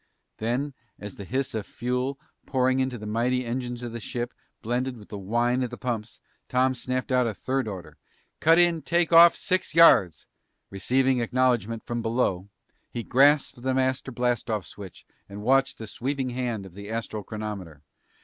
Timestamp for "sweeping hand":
15.85-16.65